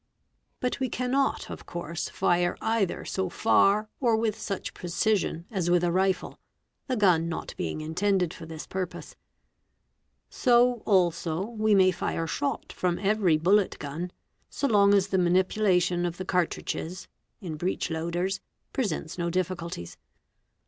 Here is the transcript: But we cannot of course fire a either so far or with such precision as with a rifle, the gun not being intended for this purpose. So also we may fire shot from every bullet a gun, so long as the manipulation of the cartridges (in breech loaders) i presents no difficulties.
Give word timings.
But 0.59 0.79
we 0.79 0.89
cannot 0.89 1.47
of 1.51 1.67
course 1.67 2.09
fire 2.09 2.57
a 2.59 2.65
either 2.65 3.05
so 3.05 3.29
far 3.29 3.87
or 3.99 4.17
with 4.17 4.35
such 4.39 4.73
precision 4.73 5.45
as 5.51 5.69
with 5.69 5.83
a 5.83 5.91
rifle, 5.91 6.39
the 6.87 6.95
gun 6.97 7.29
not 7.29 7.53
being 7.55 7.81
intended 7.81 8.33
for 8.33 8.47
this 8.47 8.65
purpose. 8.65 9.15
So 10.27 10.81
also 10.87 11.45
we 11.45 11.75
may 11.75 11.91
fire 11.91 12.25
shot 12.25 12.73
from 12.73 12.97
every 12.97 13.37
bullet 13.37 13.75
a 13.75 13.77
gun, 13.77 14.11
so 14.49 14.67
long 14.67 14.95
as 14.95 15.09
the 15.09 15.19
manipulation 15.19 16.03
of 16.07 16.17
the 16.17 16.25
cartridges 16.25 17.07
(in 17.39 17.55
breech 17.55 17.91
loaders) 17.91 18.39
i 18.39 18.41
presents 18.73 19.19
no 19.19 19.29
difficulties. 19.29 19.97